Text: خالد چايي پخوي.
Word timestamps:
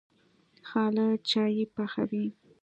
خالد 0.67 1.19
چايي 1.29 1.65
پخوي. 1.73 2.25